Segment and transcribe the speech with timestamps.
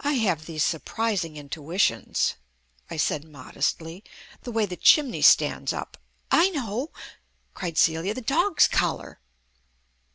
[0.00, 2.36] "I have these surprising intuitions,"
[2.90, 4.02] I said modestly.
[4.44, 5.98] "The way the chimneys stand up"
[6.40, 6.90] "I know,"
[7.52, 8.14] cried Celia.
[8.14, 9.20] "The dog's collar."